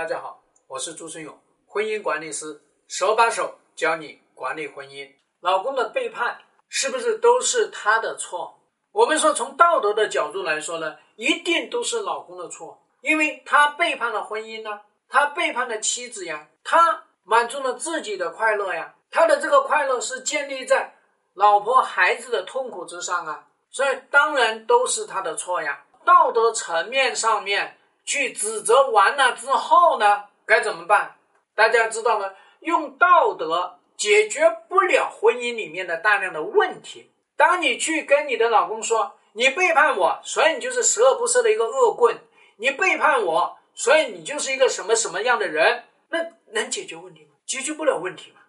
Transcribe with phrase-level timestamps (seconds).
[0.00, 5.06] 大家好，我是朱春勇，婚姻管理师，手把手教你管理婚姻。
[5.40, 6.38] 老公的背叛
[6.70, 8.58] 是不是都是他的错？
[8.92, 20.94] 我们说从道德的角度来说呢，一定都是老公的错，因为他背叛了婚姻呢，他背叛了妻子呀，他满足了自己的快乐呀，他的这个快乐是建立在
[21.34, 25.84] 老婆孩子的痛苦之上啊，所以当然都是他的错呀。
[26.06, 27.76] 道德层面上面。
[28.04, 31.16] 去指责完了之后呢，该怎么办？
[31.54, 32.32] 大家知道吗？
[32.60, 37.10] 用道德解决不了婚姻里面的大量的问题。
[37.36, 42.18] 当你去跟你的老公说你背叛我，所以你就是十恶不赦的一个恶棍，
[42.56, 46.18] 你背叛我，所以你就是一个什么什么样的人，那
[46.52, 47.30] 能解决问题吗？
[47.46, 48.40] 解决不了问题嘛。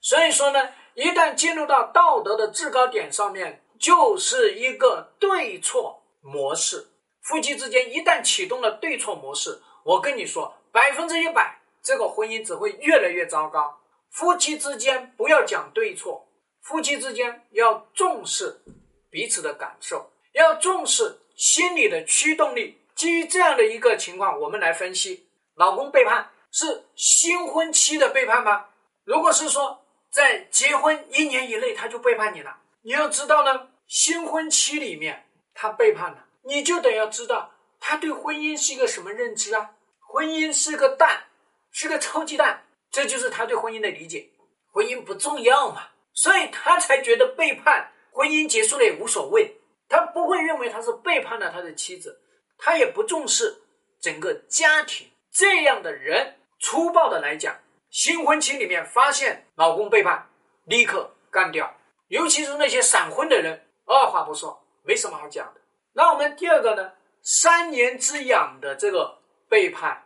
[0.00, 6.86] 所以说呢，一旦进入到道德的制高点上面，就是一个对错模式。
[7.26, 13.80] 夫妻之间一旦启动了对错模式，我跟你说，百分之一百，这个婚姻只会越来越糟糕。
[14.10, 16.28] 夫妻之间不要讲对错，
[16.62, 18.62] 夫妻之间要重视
[19.10, 22.78] 彼此的感受，要重视心理的驱动力。
[22.94, 28.66] 基于这样的一个情况，我们来分析：老公背叛是新婚期的背叛吗？
[29.02, 36.25] 如果是说在结婚一年以内他就背叛你了，你要知道呢，新婚期里面他背叛了。
[36.46, 39.70] 你就得要知道他对婚姻是一个什么认知啊？
[40.08, 41.24] 婚姻是个蛋，
[41.72, 44.30] 是个臭鸡蛋，这就是他对婚姻的理解。
[44.72, 49.60] 婚姻不重要嘛，所以他才觉得背叛婚姻结束了也无所谓。
[49.88, 52.20] 他不会认为他是背叛了他的妻子，
[52.58, 53.62] 他也不重视
[54.00, 55.08] 整个家庭。
[55.32, 57.56] 这样的人，粗暴的来讲，
[57.90, 60.28] 新婚期里面发现老公背叛，
[60.64, 61.72] 立刻干掉。
[62.08, 65.60] 尤其是那些闪婚的人，二话不说，没什么好讲的。
[65.96, 66.92] 那我们第二个呢？
[67.22, 70.04] 三年之痒的这个背叛，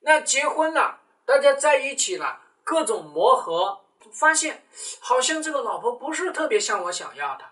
[0.00, 3.80] 那结婚了，大家在一起了，各种磨合，
[4.12, 4.64] 发现
[5.00, 7.44] 好像这个老婆不是特别像我想要的，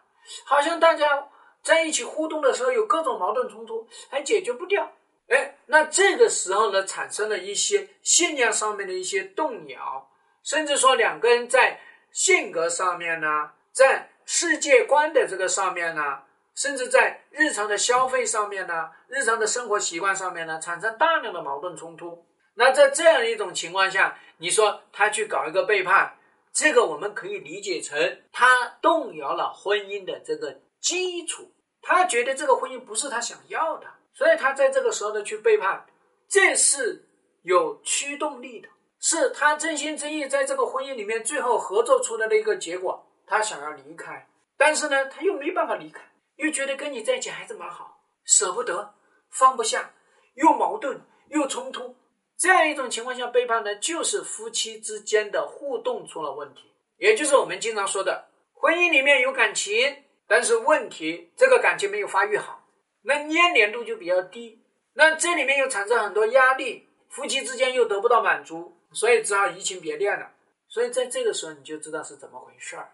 [0.45, 1.29] 好像大家
[1.63, 4.93] 在一起互动的时候有各种矛盾冲突，还解决不掉。
[5.29, 10.11] 哎，那这个时候呢，产生了一些信念上面的一些动摇，
[10.43, 11.81] 甚至说两个人在
[12.11, 16.25] 性格上面呢，在世界观的这个上面呢。
[16.57, 22.27] 甚至在日常的消费上面呢，日常的生活习惯上面呢，产生大量的矛盾冲突。
[22.55, 26.17] 那在这样一种情况下，你说他去搞一个背叛，
[26.55, 31.53] 这个我们可以理解成他动摇了婚姻的这个基础，
[31.83, 35.85] 他觉得这个婚姻不是他想要的，所以他在这个时候呢去背叛，
[36.27, 37.05] 这是
[37.43, 38.69] 有驱动力的，
[38.99, 43.07] 是他真心真意在这个婚姻里面最后合作出来的一个结果。
[43.27, 46.01] 他想要离开，但是呢，他又没办法离开。
[46.37, 48.95] 又觉得跟你在一起还是蛮好，舍不得，
[49.31, 49.95] 放不下，
[50.35, 51.97] 又矛盾又冲突，
[52.39, 62.63] 这样一种情况下背叛呢，就是夫妻之间的互动出了问题，也就是我们经常说的，婚姻里面有感情，但是问题这个感情没有发育好，
[63.03, 70.31] 那粘连度就比较低，那这里面又产生很多压力，夫妻之间又得不到满足，所以只好移情别恋了。
[70.69, 72.93] 所以在这个时候你就知道是怎么回事儿。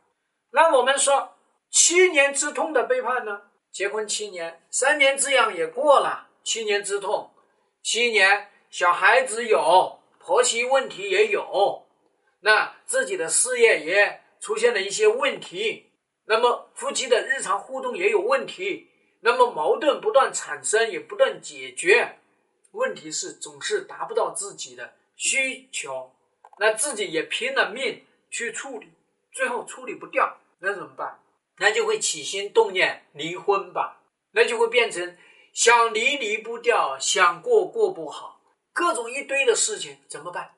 [0.52, 1.34] 那我们说。
[1.72, 3.44] 七年之痛的背叛呢？
[3.72, 7.32] 结婚七年，三年之痒也过了，七年之痛，
[7.82, 11.86] 七年小孩子有，婆媳问题也有，
[12.40, 15.90] 那自己的事业也出现了一些问题，
[16.26, 18.90] 那么夫妻的日常互动也有问题，
[19.20, 22.18] 那么矛盾不断产生，也不断解决，
[22.72, 26.14] 问题是总是达不到自己的需求，
[26.58, 28.92] 那自己也拼了命去处理，
[29.32, 31.18] 最后处理不掉，那怎么办？
[31.58, 34.00] 那就会起心动念离婚吧，
[34.32, 35.16] 那就会变成
[35.52, 38.40] 想离离不掉，想过过不好，
[38.72, 40.54] 各种一堆的事情怎么办？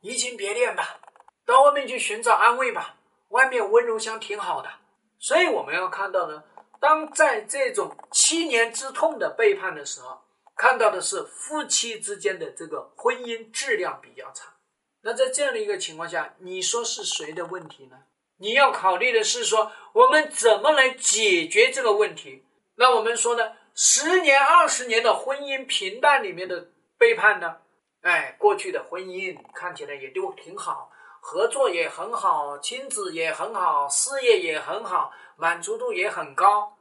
[0.00, 1.00] 移情别恋吧，
[1.44, 2.96] 到外面去寻找安慰吧，
[3.28, 4.70] 外面温柔乡挺好的。
[5.18, 6.44] 所以我们要看到呢，
[6.80, 10.20] 当在这种七年之痛的背叛的时候，
[10.56, 14.54] 看到的是夫妻之间的这个婚姻质量比较差。
[15.02, 17.96] 那在这样的一个情况下，你说是谁的问题呢？
[18.40, 22.44] 你要考虑的是说，我们怎么来解决这个问题？
[22.76, 27.56] 那我们说呢，十年、二十年的婚姻平淡里面的背叛呢？
[28.02, 30.88] 哎，过去的婚姻看起来也都挺好，
[31.20, 36.78] 合作也很好，亲子也很好，事业也很好，满足度也很高。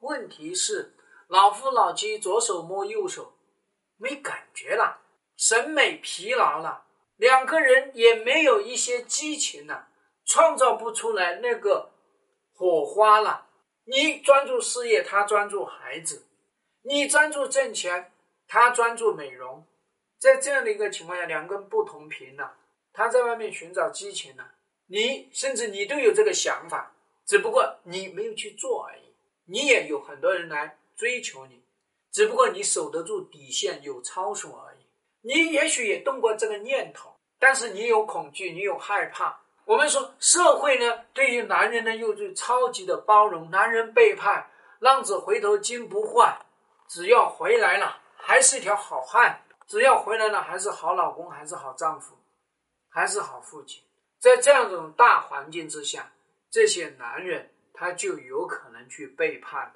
[0.00, 0.94] 问题是，
[1.28, 3.32] 老夫老妻左手摸右手，
[3.96, 5.00] 没感觉了，
[5.38, 6.84] 审美疲劳了，
[7.16, 9.88] 两个人也没有一些激情了。
[10.24, 11.90] 创造不出来那个
[12.52, 13.48] 火花了。
[13.84, 16.22] 你专注事业，他专注孩子；
[16.82, 18.12] 你专注挣钱，
[18.46, 19.66] 他专注美容。
[20.18, 22.56] 在这样的一个情况下，两个人不同频了，
[22.92, 24.54] 他在外面寻找激情了，
[24.86, 26.94] 你甚至你都有这个想法，
[27.26, 29.02] 只不过你没有去做而已。
[29.46, 31.64] 你也有很多人来追求你，
[32.12, 34.86] 只不过你守得住底线，有操守而已。
[35.22, 39.41] 你也许也动过这个念头，但是你有恐惧，你有害怕。
[39.72, 43.50] 我们说社会呢，对于男人呢，又是超级的包容。
[43.50, 46.38] 男人背叛，浪子回头金不换，
[46.90, 49.42] 只要回来了，还是一条好汉。
[49.66, 52.14] 只要回来了，还是好老公，还是好丈夫，
[52.90, 53.82] 还是好父亲。
[54.20, 56.12] 在这样一种大环境之下，
[56.50, 59.74] 这些男人他就有可能去背叛了。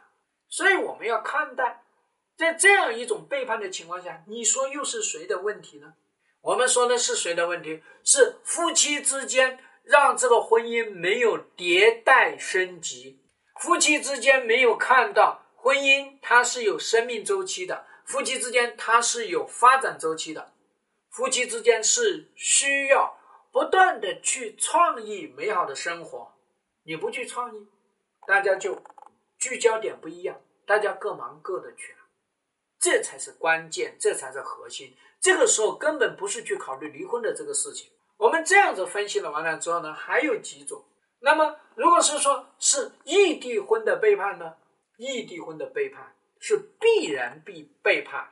[0.51, 1.85] 所以我们要看待，
[2.37, 5.95] 在这样一种背叛的情况下，你说又是谁的问题呢？
[6.43, 7.83] 我们说的是谁的问题？
[8.05, 13.21] 是夫妻之间让这个婚姻没有迭代升级，
[13.61, 17.87] 夫妻之间没有看到婚姻它是有生命周期的。
[18.05, 20.53] 夫妻之间，它是有发展周期的。
[21.09, 23.17] 夫妻之间是需要
[23.53, 26.33] 不断的去创意美好的生活。
[26.83, 27.69] 你不去创意，
[28.27, 28.83] 大家就
[29.39, 31.99] 聚焦点不一样，大家各忙各的去了。
[32.81, 34.97] 这才是关键，这才是核心。
[35.21, 37.91] 这个时候根本不是去考虑离婚的这个事情。
[38.17, 40.85] 我们这样子分析了完了之后呢，还有几种。
[41.21, 44.55] 那么，如果是说是异地婚的背叛呢？
[44.97, 46.13] 异地婚的背叛。
[46.39, 48.31] 是必然必背叛，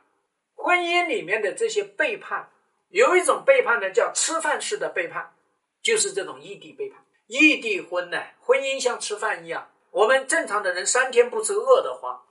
[0.53, 2.51] 婚姻里面的这些背叛，
[2.89, 5.33] 有一种背叛呢，叫吃饭式的背叛，
[5.81, 7.03] 就是这种异地背叛。
[7.25, 12.23] 异地婚呢，婚姻像吃饭一样，我们正常的人三天不吃饿得慌，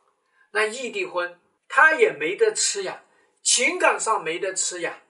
[0.52, 3.02] 那异地婚他也没得吃呀，
[3.42, 5.00] 情感上没得吃呀，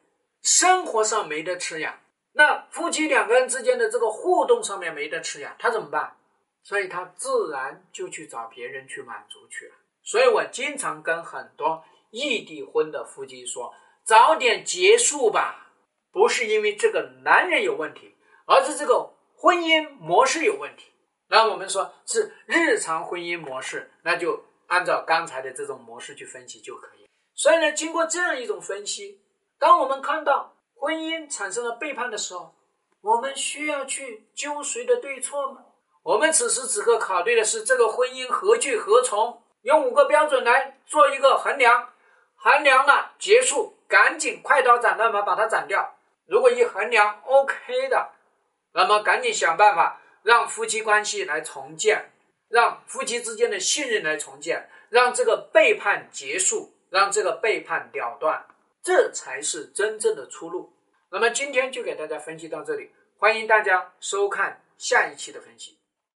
[0.43, 2.01] 生活上没得吃呀，
[2.37, 6.17] 那夫妻两个人之间的这个互动上面没得吃呀，他怎么办？
[6.65, 9.75] 所以他自然就去找别人去满足去了。
[10.03, 13.73] 所以我经常跟很多异地婚的夫妻说
[14.05, 15.73] ：“早点结束吧，
[16.11, 18.15] 不是因为这个男人有问题，
[18.47, 20.91] 而是这个婚姻模式有问题。”
[21.29, 27.07] 那我们说是日常婚姻模式，那就按照刚才的这种模式去分析就可以。
[27.35, 29.21] 所以呢，经过这样一种分析，
[29.59, 30.54] 当我们看到
[30.85, 32.55] 婚姻产生了背叛的时候，
[33.01, 35.65] 我们需要去揪谁的对错吗？
[36.03, 39.43] 我们此时此刻考虑的是这个婚姻何去何从。
[39.63, 41.89] 用五个标准来做一个衡量，
[42.37, 45.97] 衡量了结束，赶紧快刀斩乱麻把它斩掉。
[46.27, 48.11] 如果一衡量 OK 的，
[48.75, 52.13] 那么赶紧想办法让夫妻关系来重建，
[52.51, 58.45] 让夫妻之间的信任来重建，让这个背叛结束，让这个背叛了断，
[58.83, 60.74] 这才是真正的出路。
[61.15, 65.79] 那么今天就给大家分析到这里，欢迎大家收看下一期的分析。